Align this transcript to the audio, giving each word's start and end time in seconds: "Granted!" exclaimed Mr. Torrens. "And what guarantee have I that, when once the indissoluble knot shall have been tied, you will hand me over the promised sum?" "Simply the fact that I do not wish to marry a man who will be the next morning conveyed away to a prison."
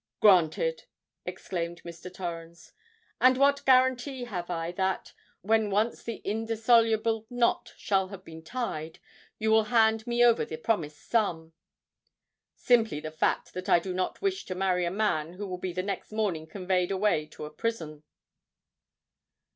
"Granted!" 0.19 0.85
exclaimed 1.27 1.83
Mr. 1.83 2.11
Torrens. 2.11 2.73
"And 3.19 3.37
what 3.37 3.63
guarantee 3.67 4.23
have 4.23 4.49
I 4.49 4.71
that, 4.71 5.13
when 5.43 5.69
once 5.69 6.01
the 6.01 6.15
indissoluble 6.25 7.27
knot 7.29 7.73
shall 7.77 8.07
have 8.07 8.25
been 8.25 8.41
tied, 8.43 8.97
you 9.37 9.51
will 9.51 9.65
hand 9.65 10.07
me 10.07 10.25
over 10.25 10.43
the 10.43 10.57
promised 10.57 11.07
sum?" 11.07 11.53
"Simply 12.55 12.99
the 12.99 13.11
fact 13.11 13.53
that 13.53 13.69
I 13.69 13.77
do 13.77 13.93
not 13.93 14.23
wish 14.23 14.43
to 14.45 14.55
marry 14.55 14.85
a 14.85 14.89
man 14.91 15.33
who 15.33 15.45
will 15.45 15.59
be 15.59 15.71
the 15.71 15.83
next 15.83 16.11
morning 16.11 16.47
conveyed 16.47 16.89
away 16.89 17.27
to 17.27 17.45
a 17.45 17.51
prison." 17.53 18.01